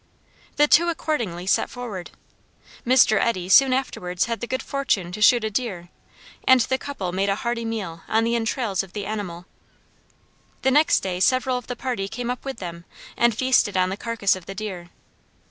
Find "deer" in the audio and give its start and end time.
5.51-5.89, 14.55-14.89